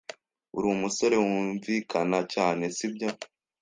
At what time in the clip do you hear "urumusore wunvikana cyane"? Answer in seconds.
0.57-2.63